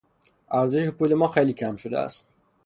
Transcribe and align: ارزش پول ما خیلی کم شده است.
ارزش 0.51 0.87
پول 0.87 1.13
ما 1.13 1.27
خیلی 1.27 1.53
کم 1.53 1.75
شده 1.75 1.99
است. 1.99 2.27